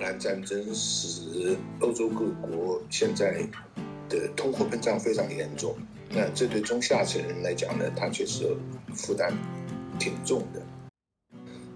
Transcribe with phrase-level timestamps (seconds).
[0.00, 3.46] 克兰战争使欧洲各国现在
[4.08, 5.76] 的通货膨胀非常严重。
[6.08, 8.56] 那这对中下层人来讲呢，他确实
[8.94, 9.30] 负担
[9.98, 10.62] 挺重的。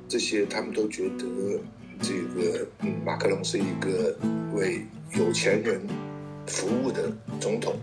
[0.09, 1.61] 这些他们都觉得
[2.01, 4.17] 这个嗯，马克龙是一个
[4.55, 4.87] 为
[5.19, 5.87] 有钱人
[6.47, 7.77] 服务的总统。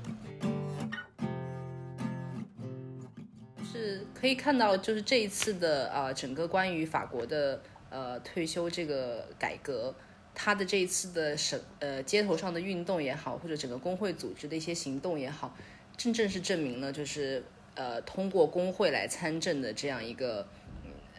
[3.71, 7.61] 是可以看到，就是这一次的啊，整个关于法国的
[7.91, 9.93] 呃退休这个改革，
[10.33, 15.55] 他的这一次的省呃街头上的运动也好，或者整个工会组织的一些行动也好，
[15.97, 17.43] 真正是证明了就是
[17.75, 20.47] 呃通过工会来参政的这样一个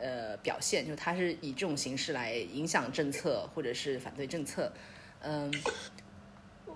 [0.01, 4.73] 呃表现，就他是以这种形式来影响政策或者是反对政策。
[5.21, 5.53] 嗯，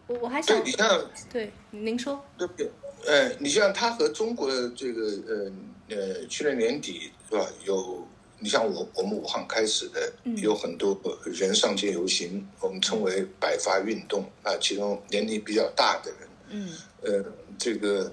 [0.07, 2.71] 我我还想你像对您说对不对？
[3.07, 5.53] 呃，你像他和中国的这个呃
[5.89, 7.47] 呃，去年年底是吧？
[7.65, 8.07] 有
[8.39, 14.55] 你像我我们武汉开始的，有很多人上街游行，我们称为百发运动啊。
[14.61, 17.25] 其中年龄比较大的人，嗯，呃，
[17.59, 18.13] 这个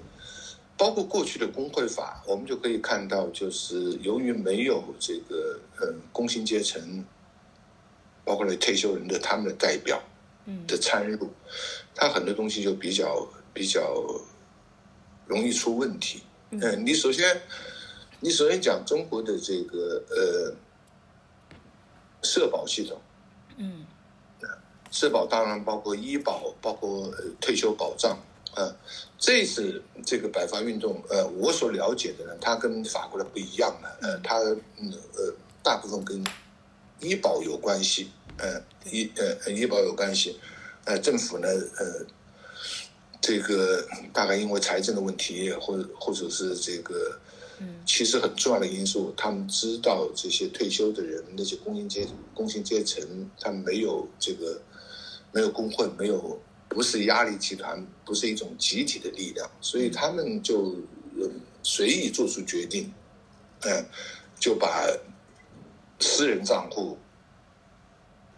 [0.76, 7.04] 包括过去的工会法，我们就可以看到，就是由于没有这个呃工薪阶层，
[8.24, 10.02] 包括了退休人的他们的代表，
[10.46, 11.30] 嗯的参入，
[11.94, 14.02] 他很多东西就比较比较
[15.26, 16.22] 容易出问题。
[16.50, 17.42] 嗯，你首先，
[18.20, 20.54] 你首先讲中国的这个呃
[22.22, 23.00] 社保系统，
[23.56, 23.86] 嗯
[24.90, 28.18] 社保当然包括医保，包括呃退休保障。
[28.54, 28.72] 啊，
[29.18, 34.38] 这次这个百发运动，呃，我所了解的呢，它跟法国的不一样了，呃，它
[34.78, 36.24] 嗯呃大部分跟
[37.00, 40.38] 医保有关系，呃医呃医保有关系，
[40.84, 42.06] 呃政府呢呃
[43.20, 47.18] 这个大概因为财政的问题，或者或者是这个
[47.58, 47.80] 嗯。
[47.86, 54.60] 其实很重要的因素，他们知道这些退休的人，那些工薪阶工薪阶层，他们没有这个
[55.32, 60.76] 没有工会，没有不是压力集团，不是一种集体的力量，所以他们就
[61.18, 61.30] 呃
[61.62, 62.92] 随意做出决定，
[63.60, 63.84] 嗯、
[64.40, 64.86] 就把
[66.00, 66.98] 私人账户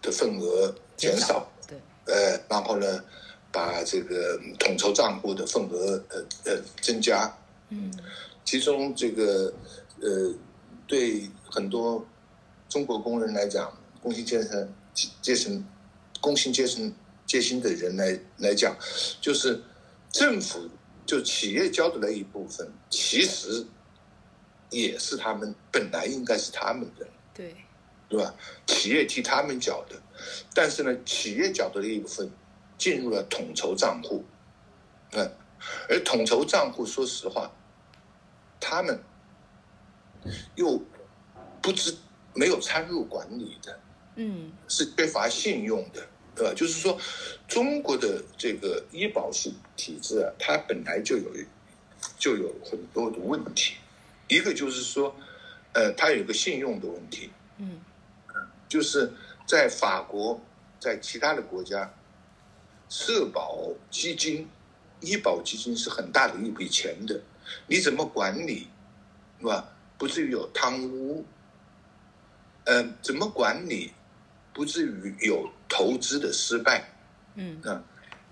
[0.02, 3.02] 的份额减少，对，呃，然后呢，
[3.50, 7.34] 把这个统筹账户的份额呃呃增加，
[7.70, 7.92] 嗯
[8.44, 9.52] 其中这个
[10.00, 10.32] 呃，
[10.86, 12.06] 对很多
[12.68, 14.72] 中国工人来讲，工薪阶层
[15.20, 15.64] 阶层
[16.20, 16.92] 工薪阶层
[17.26, 18.76] 阶薪的人来来讲，
[19.20, 19.60] 就是
[20.10, 20.68] 政府
[21.04, 23.66] 就企业交的那一部分，其实
[24.70, 27.54] 也是他们本来应该是他们的，对，
[28.08, 28.34] 对吧？
[28.66, 30.00] 企业替他们缴的，
[30.54, 32.30] 但是呢，企业缴的那一部分
[32.78, 34.24] 进入了统筹账户，
[35.12, 35.30] 嗯，
[35.88, 37.50] 而统筹账户，说实话，
[38.60, 39.00] 他们
[40.54, 40.82] 又
[41.62, 41.96] 不知
[42.34, 43.80] 没有参入管理的，
[44.16, 46.54] 嗯是缺乏信用的，对吧？
[46.54, 46.98] 就是说，
[47.48, 51.30] 中国的这个医保系体制啊，它本来就有
[52.18, 53.76] 就有很多的问题，
[54.28, 55.14] 一个就是说，
[55.72, 57.80] 呃，它有个信用的问题，嗯。
[58.68, 59.12] 就是
[59.46, 60.40] 在法国，
[60.80, 61.88] 在其他的国家，
[62.88, 64.48] 社保基金、
[65.06, 67.20] 医保基金是很大的一笔钱的，
[67.68, 68.66] 你怎么管理，
[69.40, 69.72] 是吧？
[69.96, 71.24] 不至于有贪污，
[72.64, 73.92] 嗯、怎么管理，
[74.52, 76.90] 不至于有投资的失败
[77.36, 77.82] 嗯啊？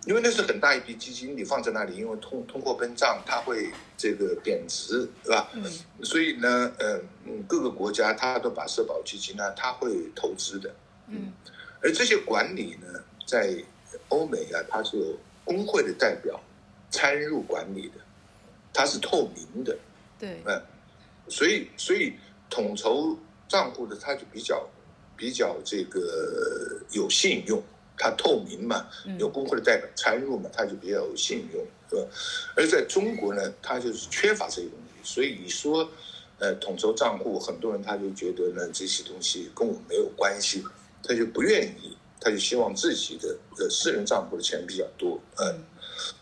[0.06, 5.48] 因为那是很大一笔基金，你放在那里，因为通通货膨胀，它会这个贬值，是吧？
[5.54, 5.64] 嗯
[6.02, 10.74] 所以呢，呃，嗯，各个国家它都把社保基金呢，它会投资的，
[11.08, 11.32] 嗯
[11.80, 12.86] 而这些管理呢，
[13.26, 13.56] 在
[14.08, 16.38] 欧美啊，它是有工会的代表
[16.94, 17.94] 参入管理的，
[18.72, 19.77] 它是透明的，
[20.16, 20.62] 对，嗯，
[21.28, 22.12] 所以所以
[22.49, 23.19] 统筹
[23.49, 24.65] 账户的它就比较
[25.16, 27.60] 比较这个有信用，
[27.99, 29.19] 它透明嘛，嗯。
[29.19, 32.03] 有工会的代表参入嘛，它就比较有信用，是吧？
[32.56, 35.91] 而在中国呢，它就是缺乏这些东西，所以你说，
[36.38, 40.64] 呃，统筹账户，很多人他就觉得呢，这些东西跟我没有关系，
[41.02, 45.64] 他就不愿意，他就希望自己的呃私人账户的钱比较多，嗯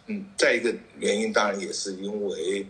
[0.07, 2.67] 嗯，再一个原因当然也是因为，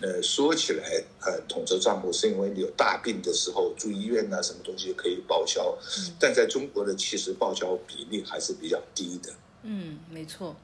[0.00, 0.84] 呃，说起来，
[1.20, 5.76] 呃，统筹账户是因为你有大病的时候住医院呐、什么东西可以报销，
[6.20, 9.32] 但在中国的其实报销比例还是比较低的。
[9.62, 10.54] 嗯，没错。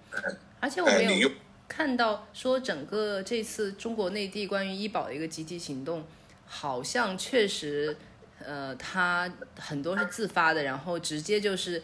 [0.61, 1.31] 而且我哎，你没有
[1.67, 6.05] 看到说整个这次中国内地关于医保的一个集体行动，
[6.47, 7.97] 好像确实，
[8.39, 11.83] 呃，它很多是自发的，然后直接就是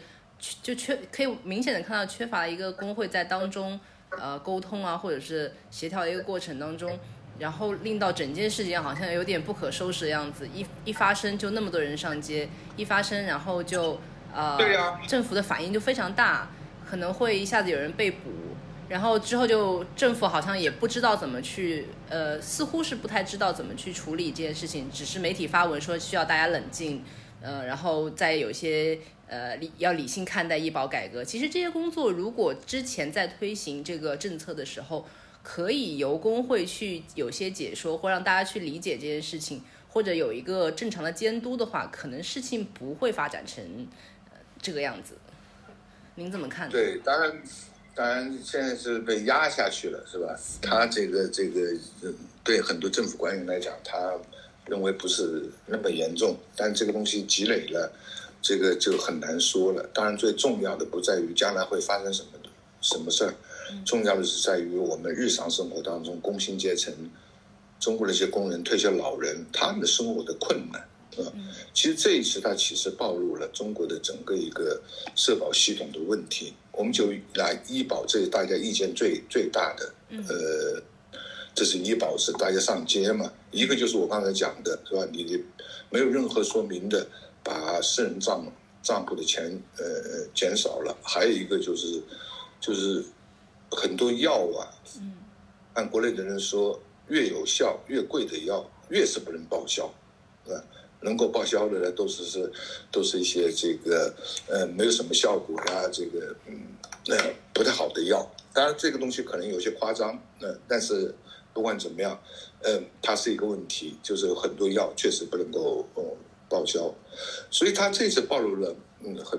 [0.61, 3.77] 就缺可以明显的看到缺乏一个工会在当中
[4.11, 6.97] 呃沟通啊，或者是协调的一个过程当中。
[7.37, 13.97] 然后令到整件事情好像有点不可收拾的样子，一一发生就那么多人上街，一发生然后就
[14.35, 16.49] 呃，对呀政府的反应就非常大，
[16.85, 18.29] 可能会一下子有人被捕，
[18.89, 27.01] 然后之后就政府好像也不知道怎么去，呃，似乎是不太知道怎么去处理这件事情，只是媒体发文说需要大家冷静，
[27.41, 31.23] 呃，然后再有些呃理要理性看待医保改革。
[31.23, 35.07] 其实这些工作如果之前在推行这个政策的时候，
[35.41, 43.63] 可以由工会去有些解说，或让大家去理解这件事情，或者有一个正常的监督的话，可能事情不会发展成
[44.25, 45.17] 呃这个样子。
[46.15, 46.69] 您怎么看？
[46.69, 47.41] 对，当然，
[47.95, 50.37] 当然现在是被压下去了，是吧？
[50.61, 51.73] 他这个这个，
[52.43, 54.13] 对很多政府官员来讲，他
[54.69, 57.91] 认为不是那么严重，但这个东西积累了，
[58.41, 59.89] 这个就很难说了。
[59.93, 62.49] 当然，最重要的不在于将来会发生什么的
[62.81, 63.33] 什么事儿，
[63.85, 66.93] 重要的是在于我们日常生活当中，工薪阶层、
[67.79, 70.81] 中国的一些工人、退休老人，他们的生活的困难。
[71.17, 71.33] 啊，
[71.73, 74.79] 其实这一次它其实暴露了中国的整个一个
[75.15, 76.53] 社保系统的问题。
[76.71, 79.93] 我们就拿医保这大家意见最最大的，
[80.29, 80.81] 呃，
[81.59, 85.05] 这是医保是大家上街嘛，一个就是我刚才讲的是吧？
[85.11, 85.43] 你
[85.89, 87.05] 没有任何说明的
[87.43, 88.49] 把私人账
[88.81, 92.01] 账户的钱呃减少了，还有一个就是
[92.61, 93.03] 就是
[93.71, 94.71] 很多药啊，
[95.73, 99.93] 按国内的人说，越有效越贵的药越是不能报销，
[100.45, 100.63] 对吧？
[101.01, 102.49] 能够报销的呢，都是是
[102.89, 104.15] 都是一些这个
[104.47, 106.57] 呃没有什么效果呀，这个嗯
[107.09, 107.17] 呃
[107.53, 108.25] 不太好的药。
[108.53, 111.13] 当然这个东西可能有些夸张，呃，但是
[111.59, 112.17] 不管怎么样，
[112.61, 116.01] 嗯、它是一个问题，就是很多药确实不能够呃
[116.47, 116.95] 报销，
[117.51, 118.73] 所以它这次暴露了
[119.03, 119.37] 嗯很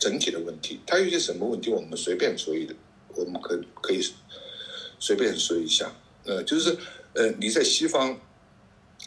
[0.00, 0.80] 整体的问题。
[0.86, 2.74] 它有些什么问题，我们随便说一的，
[3.14, 4.00] 我们可可以
[4.98, 5.92] 随便说一下，
[6.24, 6.74] 呃，就是
[7.12, 8.18] 呃你在西方。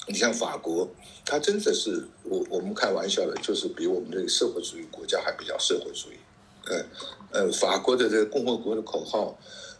[0.07, 0.89] 你像法国，
[1.25, 6.17] 它真的是我我们开玩笑的，就是比我们这个社会主义国家还比较社会主义。
[6.65, 6.85] 呃
[7.31, 9.37] 呃，法国的这个共和国的口号，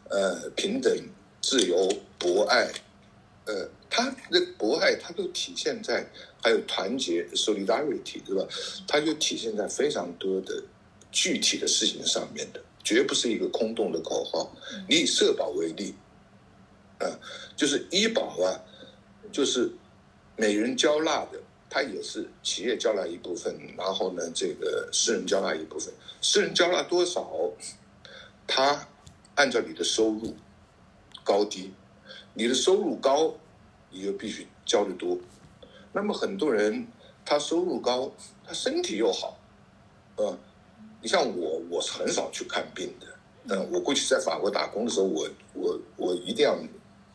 [0.09, 0.91] 呃，平等、
[1.41, 1.91] 自由、
[2.21, 2.71] 博爱，
[3.45, 6.07] 呃，它的博爱它都体现在
[6.43, 8.47] 还有团结 （solidarity） 对吧？
[8.87, 10.63] 它就体现在非常多的
[11.11, 14.55] 具体的事情上面的，绝不是一个空洞的口号。
[14.87, 15.95] 你以社保为例，
[16.99, 17.09] 啊、
[17.55, 18.61] 就是医保啊，
[19.31, 19.71] 就是。
[20.37, 21.39] 每人交纳的，
[21.69, 25.93] 它也是企业交纳一部分，然后呢，这个私人交纳一部分。
[26.19, 27.29] 私人交纳多少，
[28.47, 28.87] 它
[29.35, 30.35] 按照你的收入
[31.23, 31.71] 高低，
[32.33, 33.33] 你的收入高，
[33.89, 35.17] 你就必须交的多。
[35.93, 36.87] 那么很多人
[37.25, 38.11] 他收入高，
[38.45, 39.37] 他身体又好，
[40.15, 40.37] 呃，
[41.01, 43.07] 你像我，我是很少去看病的。
[43.47, 46.57] 嗯、我过去在法国打工的时候，我我我一定要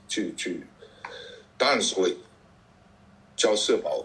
[0.08, 0.66] 去去，
[1.56, 2.16] 当然是会。
[3.38, 4.02] 交社保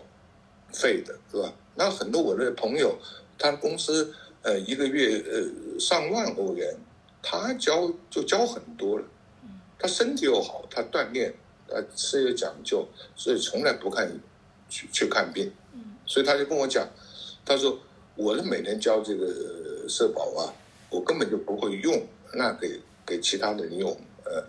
[0.74, 1.54] 费的，是吧？
[1.74, 2.98] 那很多我的朋友，
[3.38, 6.76] 他公司呃一个月呃上万欧元，
[7.24, 9.06] 他交就交很多了。
[9.82, 11.34] 他身体又好，他锻炼，
[11.68, 14.08] 他吃有讲究，所以从来不看
[14.70, 15.52] 去去看病。
[16.06, 16.88] 所以他就跟我讲，
[17.44, 17.80] 他说
[18.16, 20.54] 我的每年交这个社保啊，
[20.90, 23.90] 我根本就不会用，那给给其他人用，
[24.24, 24.46] 呃。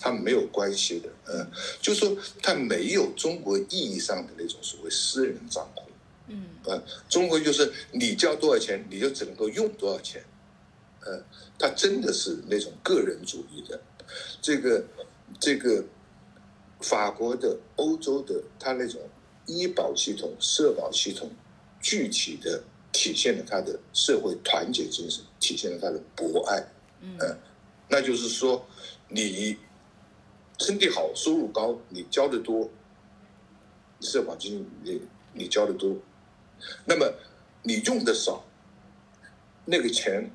[0.00, 1.50] 他没有关系的，嗯，
[1.82, 5.90] 就是说他没有中国意义上的那种所谓私人账户，
[6.28, 10.22] 嗯，呃，中国就是你交多少钱，你就只能够用多少钱，
[11.00, 11.20] 呃，
[11.58, 13.80] 他真的是那种个人主义的，
[14.40, 14.84] 这个
[15.38, 15.84] 这个
[16.80, 19.00] 法国的、欧洲的，它那种
[19.46, 21.30] 医保系统、社保系统，
[21.80, 22.62] 具体的
[22.92, 26.64] 体现了它的社会团结精神，体现了它的博爱，
[27.00, 27.18] 嗯，
[27.88, 28.66] 那就是说
[29.08, 29.56] 你。
[30.60, 32.68] 身体好，收入高，你交的多，
[34.00, 35.00] 社保金你
[35.32, 35.96] 你交的多，
[36.84, 37.14] 那么
[37.62, 38.44] 你用的少，
[39.64, 40.28] 那个钱，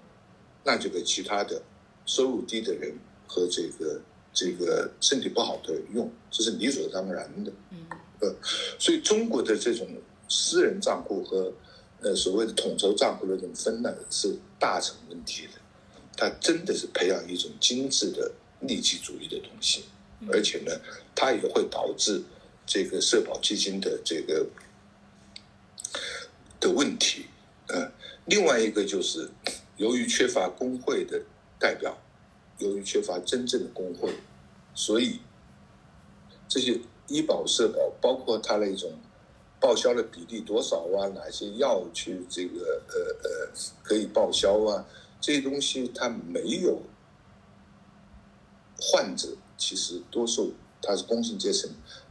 [0.64, 1.62] 那就给其他的
[2.06, 2.96] 收入低的人
[3.34, 4.00] 和这个
[4.32, 7.52] 这个身体不好的用，这是理所当然的。
[7.72, 7.88] 嗯，
[8.22, 8.36] 呃，
[8.78, 9.88] 所以中国的这种
[10.30, 11.52] 私人账户和
[12.02, 15.54] 呃所谓的统筹账户的这种分呢，是大成问题的，
[16.16, 19.86] 它真的是培养一种精致的利己主义的东西。
[20.32, 20.72] 而且呢，
[21.16, 22.24] 它也会导致
[22.68, 24.46] 这个社保基金的这个
[26.60, 27.26] 的问题。
[27.68, 27.92] 呃，
[28.26, 29.30] 另外一个就是
[29.76, 31.22] 由于缺乏工会的
[31.60, 31.98] 代表，
[32.58, 34.14] 由于缺乏真正的工会，
[34.74, 35.20] 所以
[36.48, 38.94] 这些医保、社保，包括它那种
[39.60, 44.86] 报销的比例多少啊，哪些药去这个呃呃可以报销啊，
[45.20, 46.82] 这些东西它没有
[48.80, 49.30] 患者。
[49.56, 51.70] 其实多数他是工薪阶层，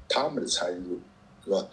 [0.08, 1.00] 他们的参与
[1.44, 1.68] 是吧？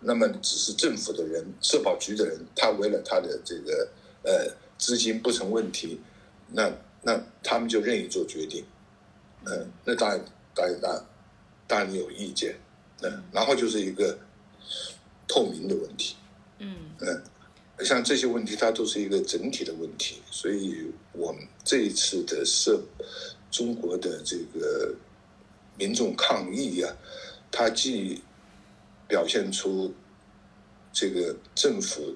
[0.00, 3.88] 那么只是政府的人、社保局的人，他为了他的这个
[4.24, 6.00] 呃资金不成问题，
[6.48, 8.64] 那那他们就任意做决定，
[9.46, 11.04] 嗯，那当然当然当然
[11.66, 12.54] 当然有意见，
[13.02, 14.18] 嗯，然后就是一个
[15.26, 16.16] 透明的问题，
[16.58, 17.22] 嗯嗯，
[17.84, 22.82] 像这些问题，它都是一个整体的问题，所以我们这一次的社
[23.50, 24.94] 中国的这个
[25.78, 26.94] 民众抗议啊，
[27.50, 28.22] 它既
[29.08, 29.94] 表现出
[30.92, 32.14] 这个政府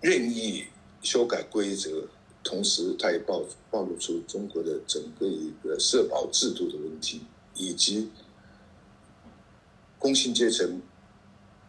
[0.00, 0.64] 任意
[1.02, 2.08] 修改规则，
[2.42, 7.22] 同时它也暴暴露出中国的整个一个社保制度的问题，
[7.54, 8.10] 以及
[9.98, 10.80] 工薪阶层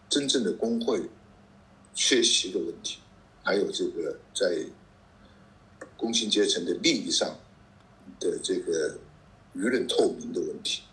[0.10, 1.10] 真正的工会
[1.94, 3.00] 缺席的问题，
[3.44, 4.66] 还有这个在
[5.98, 7.38] 工薪阶层的利益上
[8.20, 8.98] 的这个
[9.56, 10.84] 舆论透明的问题。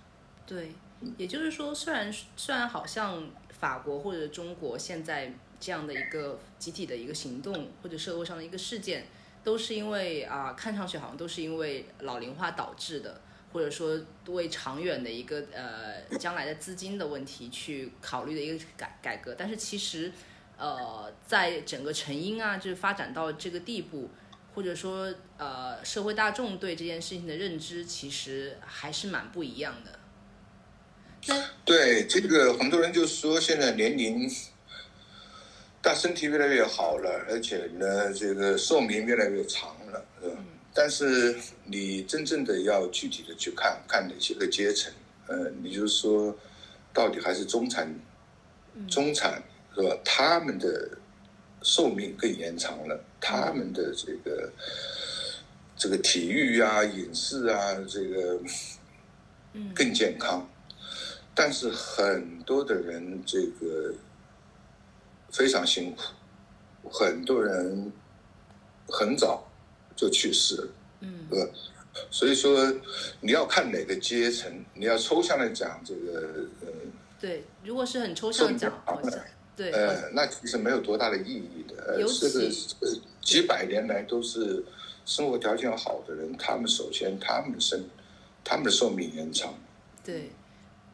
[0.46, 0.72] 对，
[1.16, 3.22] 也就是说，虽然虽然好像
[3.58, 9.06] 法国或者中国现在这样的一个集体的一个行动或者社会上的一个事件，
[9.42, 13.20] 都是因为啊、看上去好像都是因为老龄化导致的，
[13.52, 13.98] 或者说
[14.28, 20.12] 为长远的一个呃将来的资金的问题去考虑的一个改改革，但是其实
[20.56, 24.10] 呃在整个成因啊，就是发展到这个地步。
[24.54, 29.98] 或者说，呃，社会大众对这件事情的认知其实还是蛮不一样的。
[31.28, 34.30] 那对这个，很多人就说现在年龄
[35.82, 40.36] 大，身体越来越好了，而且呢，这个寿命越来越长了，是吧？
[40.72, 44.92] 但是你真正的要具体的去看看哪些个阶层，
[45.26, 46.36] 呃，你就是说，
[46.92, 47.92] 到底还是中产，
[48.88, 49.42] 中产
[49.74, 49.98] 是吧？
[50.04, 50.98] 他们的
[51.62, 54.52] 寿命更延长了，他们的这个
[55.76, 58.38] 这个体育啊、饮食啊，这个
[59.74, 60.48] 更健康。
[61.36, 63.94] 但是很多的人这个
[65.30, 67.92] 非常辛苦，很多人
[68.88, 69.46] 很早
[69.94, 70.68] 就去世了，
[71.00, 71.50] 嗯呃，
[72.10, 72.74] 所以说
[73.20, 76.68] 你要看哪个阶层，你要抽象的讲这个呃
[77.20, 79.20] 对，如果是很抽象讲，好像
[79.54, 81.84] 对，呃，那其实没有多大的意义的。
[81.86, 82.50] 呃，尤这个
[83.20, 84.64] 几百年来都是
[85.04, 87.84] 生活条件好的人，他们首先他们的生
[88.42, 89.54] 他们的寿命延长。
[90.04, 90.30] 对，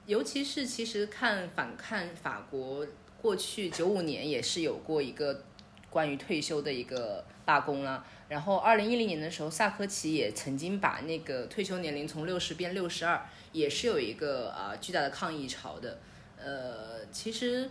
[0.07, 2.87] 尤其是其实看反看法国
[3.21, 5.45] 过去九五年也是有过一个
[5.89, 15.99] 关于退休的一个罢工啦、然后二零一零年的时候，萨科齐也曾经把那个退休年龄从六十变六十二，也是有一个啊、巨大的抗议潮的。
[16.37, 17.71] 呃，其实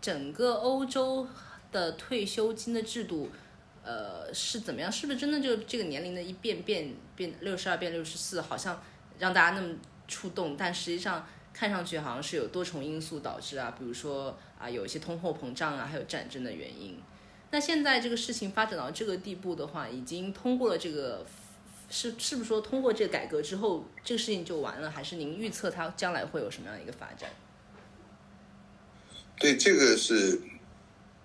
[0.00, 1.26] 整个欧洲
[1.72, 3.30] 的退休金的制度，
[3.82, 4.90] 呃，是怎么样？
[4.90, 8.80] 是不是真的就这个年龄的一变变变六十二变六十四，好像
[9.18, 9.74] 让大家那么
[10.08, 10.56] 触动？
[10.56, 16.98] 但实际上看上去好像是有多重因素导致啊，比如说啊，有一些通货膨胀啊，还有战争的原因。
[17.50, 21.24] 那现在这个事情发展到这个地步的话，已经通过了这个，
[21.88, 24.90] 是是不是说通过这个改革之后，这个事情就完了？
[24.90, 27.30] 还是您预测它将来会有什么样的一个发展？
[29.38, 30.40] 对，这个是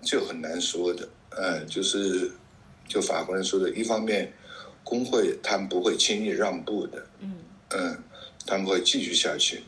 [0.02, 1.10] 就很难说的。
[1.32, 2.32] 嗯，就是
[2.88, 4.34] 就法国人说的，一方面
[4.84, 7.36] 工会他们不会轻易让步的，嗯
[7.70, 8.04] 嗯，
[8.46, 9.64] 他们会继续下去。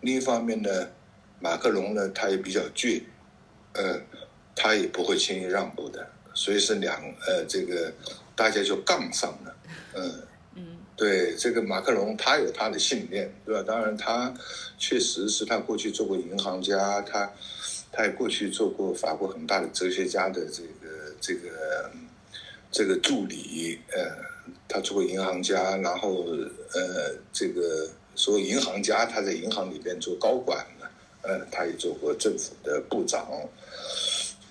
[0.00, 0.88] 另一方面呢，
[1.40, 3.02] 马克龙呢，他也比较倔，
[3.74, 4.00] 呃，
[4.54, 7.92] 他也不会轻易让步的，所以是两呃，这个
[8.34, 9.56] 大家就杠上了，
[9.94, 10.04] 嗯。
[10.56, 13.62] 嗯对这个马克龙，他有他的信念，对吧？
[13.64, 14.34] 当然，他
[14.78, 17.32] 确实是他过去做过银行家，他
[17.92, 21.92] 他也过去做过法国很大的哲学家的这个这个
[22.72, 24.10] 这个助理，呃，
[24.68, 26.24] 他做过银行家，然后
[26.72, 30.90] 呃，这个说银行家他在银行里边做高管了，
[31.22, 33.26] 呃，他也做过政府的部长，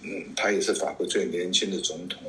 [0.03, 2.21] 嗯，他也是法国最年轻的总统，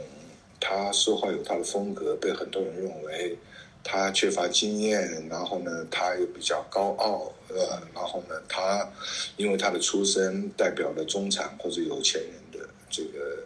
[0.60, 3.38] 他说话有他的风格，被很多人认为。
[3.84, 8.86] 他缺乏经验，然后呢，他又比较高傲，呃，然后呢，他
[9.36, 13.44] 因为他的出身代表了中产或者有钱人的这个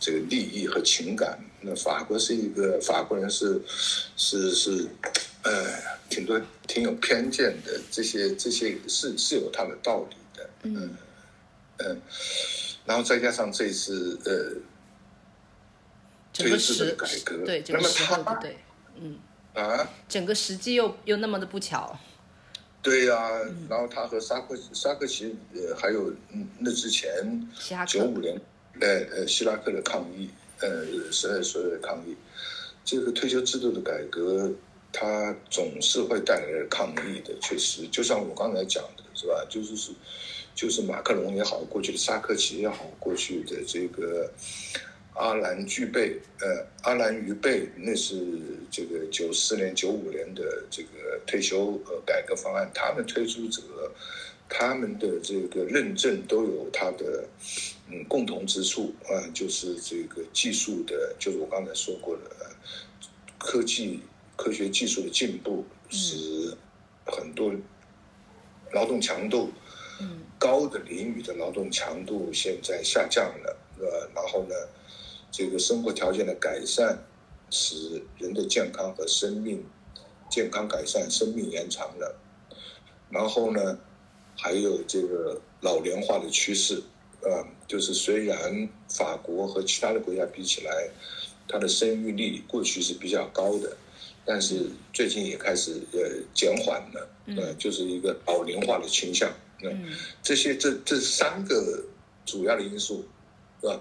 [0.00, 1.38] 这个利益和情感。
[1.64, 3.60] 那法国是一个法国人是
[4.16, 4.88] 是是，
[5.42, 5.66] 呃，
[6.08, 10.96] 挺多挺有偏见的，这些这些是是有他的道理的，嗯。
[11.78, 12.00] 嗯，
[12.86, 14.62] 然后再加上这次呃
[16.32, 18.56] 这个制改革，对整那么个时候他不对，
[19.00, 19.18] 嗯，
[19.54, 19.90] 啊。
[20.08, 21.98] 整个时机又又那么的不巧，
[22.80, 23.28] 对呀、
[23.68, 27.10] 然后他和沙克沙克奇呃，还有嗯那之前
[27.88, 28.40] 九五年，
[28.80, 30.30] 呃呃希拉克的抗议，
[30.60, 32.14] 呃十二所有的抗议，
[32.84, 34.50] 这个退休制度的改革，
[34.92, 39.46] 它总是会带来抗议的，确实，就像我刚才讲的，是吧？
[39.48, 39.92] 就是是
[40.54, 44.30] 就是马克龙也好，过去的沙科齐也好，过去的这个
[45.14, 48.16] 阿兰巨贝，呃，阿兰于贝，那是
[48.70, 53.62] 这个九四年、九五年的这个退休呃改革方案，他们推出者，
[54.48, 57.24] 他们的这个认证都有他的
[57.88, 62.22] 嗯共同之处啊，就是这个技术的，就是我刚才说过的，
[63.38, 64.00] 科技、
[64.36, 66.56] 科学技术的进步，使
[67.06, 67.52] 很多
[68.72, 69.50] 劳动强度。
[70.36, 74.54] 高的领域的劳动强度现在下降了，呃，然后呢，
[75.30, 77.02] 这个生活条件的改善，
[77.48, 79.64] 使人的健康和生命
[80.28, 82.20] 健康改善，生命延长了。
[83.08, 83.78] 然后呢，
[84.36, 86.82] 还有这个老龄化的趋势，
[87.24, 90.90] 呃，就是虽然法国和其他的国家比起来，
[91.48, 93.76] 它的生育率过去是比较高的，
[94.24, 96.00] 但是最近也开始呃
[96.34, 99.32] 减缓了，呃，就是一个老龄化的倾向。
[99.62, 99.88] 嗯，
[100.22, 101.82] 这些这这三个
[102.26, 103.04] 主要的因素，
[103.60, 103.80] 是吧？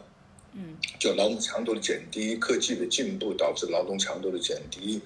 [0.53, 5.01] 嗯，就劳动强度的减低，科技的进步导致劳动强度的减低，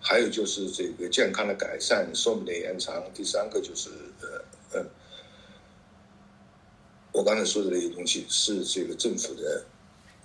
[0.00, 3.02] 还有就是这个健康的改善，寿命的延长。
[3.12, 3.90] 第三个就是
[4.22, 4.86] 呃呃，
[7.16, 9.64] 我刚才说的那些东西是这个政府的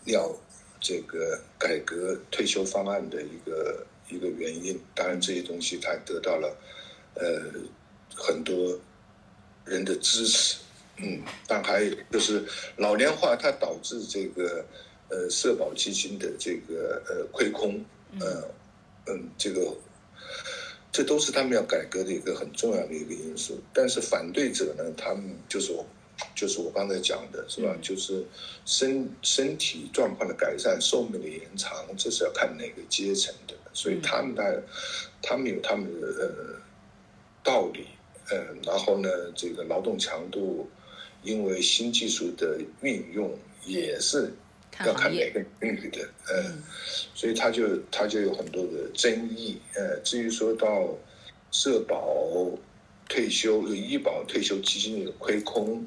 [0.05, 0.35] 要
[0.79, 4.77] 这个改革退休方案的一个一个原因。
[4.93, 6.57] 当然，这些东西它得到了
[7.15, 7.23] 呃
[8.15, 8.79] 很多。
[9.63, 10.57] 人的支持，
[10.97, 12.43] 嗯，但还有就是
[12.77, 14.65] 老年化，它导致这个
[15.07, 17.79] 呃社保基金的这个呃亏空，
[18.19, 18.43] 呃，
[19.05, 19.77] 嗯，这个
[20.91, 23.61] 这都是他们要改革的一个很重要的一个因素。
[23.71, 25.85] 但是反对者呢，他们就是我，
[26.35, 27.75] 就是我刚才讲的是吧？
[27.81, 28.25] 就是
[28.65, 34.63] 身身体状况的改善、寿命的延长，这是要看哪个阶层的，所以他们的
[35.21, 36.61] 他们有他们的呃
[37.43, 37.87] 道理。
[38.33, 40.69] 嗯，然后呢，这个劳动强度，
[41.21, 44.31] 因为新技术的运用也是
[44.85, 46.63] 要看哪个领域的，嗯，
[47.13, 49.59] 所以他就他就有很多的争议。
[49.75, 50.95] 呃，至于说到
[51.51, 51.99] 社保、
[53.11, 55.85] 退休、医保、退休基金的亏空，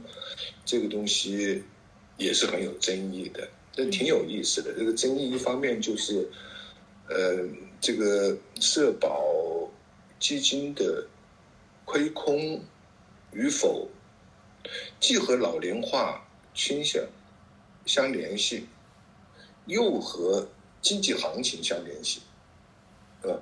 [0.66, 1.64] 这个东西
[2.18, 4.74] 也是很有争议的，这挺有意思的。
[4.74, 6.28] 这个争议一方面就是，
[7.08, 7.48] 呃，
[7.80, 9.24] 这个社保
[10.20, 11.08] 基金的。
[11.86, 12.64] 亏空
[13.30, 13.86] 与否，
[14.98, 17.04] 既和老龄化倾向
[17.84, 18.66] 相联系，
[19.66, 20.48] 又和
[20.80, 22.22] 经济行情相联系，
[23.20, 23.38] 呃，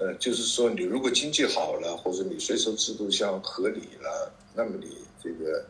[0.00, 5.64] 呃，就是说，你如果经济好了，或者你税收制度相合理了，那么你这个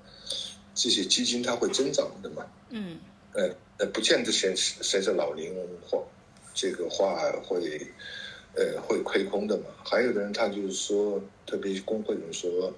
[0.75, 2.47] 这些基金它会增长的嘛？
[2.71, 2.99] 嗯，
[3.35, 5.99] 呃，呃，不见得随随着老龄化
[6.55, 7.87] 这个话会。
[8.53, 9.66] 呃，会亏空的嘛？
[9.85, 12.75] 还有的人他就是说，特别工会人说，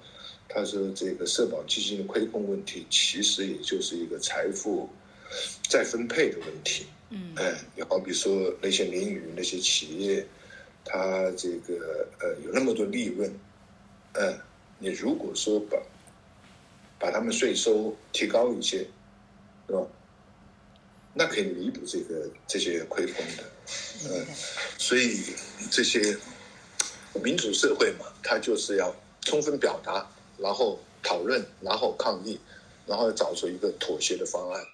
[0.46, 4.86] 他说这个社保基金的亏空问题，其实也就是一个财富
[5.70, 6.84] 再分配的问题。
[7.08, 10.26] 嗯，哎，你好比说那些民营那些企业，
[10.84, 13.32] 他这个呃有那么多利润，
[14.14, 14.38] 嗯，
[14.78, 15.78] 你如果说把
[16.98, 18.86] 把他们税收提高一些，
[19.66, 19.86] 是吧？
[21.14, 23.44] 那可以弥补这个这些亏空的，
[24.08, 24.26] 嗯，
[24.78, 25.22] 所以
[25.70, 26.16] 这些
[27.22, 30.06] 民主社会嘛，它就是要充分表达，
[30.38, 32.40] 然后讨论，然后抗议，
[32.86, 34.64] 然后找出一个妥协的方案。